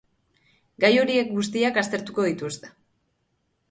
[0.85, 2.77] Gai horiek guztiak aztertuko dituzte.